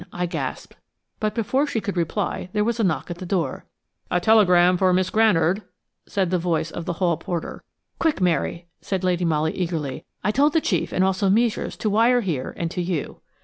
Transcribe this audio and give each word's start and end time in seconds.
I 0.11 0.25
gasped. 0.25 0.77
But 1.19 1.35
before 1.35 1.67
she 1.67 1.79
could 1.79 1.95
reply 1.95 2.49
there 2.53 2.63
was 2.63 2.79
a 2.79 2.83
knock 2.83 3.11
at 3.11 3.19
the 3.19 3.23
door. 3.27 3.65
"A 4.09 4.19
telegram 4.19 4.75
for 4.75 4.91
Miss 4.93 5.11
Granard," 5.11 5.61
said 6.07 6.31
the 6.31 6.39
voice 6.39 6.71
of 6.71 6.85
the 6.85 6.93
hall 6.93 7.17
porter. 7.17 7.61
"Quick, 7.99 8.19
Mary," 8.19 8.65
said 8.81 9.03
Lady 9.03 9.25
Molly, 9.25 9.55
eagerly. 9.55 10.03
"I 10.23 10.31
told 10.31 10.53
the 10.53 10.59
chief 10.59 10.91
and 10.91 11.03
also 11.03 11.29
Meisures 11.29 11.77
to 11.77 11.89
wire 11.91 12.21
here 12.21 12.51
and 12.57 12.71
to 12.71 12.81
you." 12.81 13.21